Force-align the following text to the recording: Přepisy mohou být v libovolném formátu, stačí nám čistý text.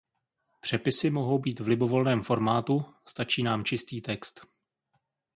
Přepisy 0.59 1.09
mohou 1.09 1.39
být 1.39 1.59
v 1.59 1.67
libovolném 1.67 2.23
formátu, 2.23 2.85
stačí 3.05 3.43
nám 3.43 3.63
čistý 3.65 4.01
text. 4.01 4.47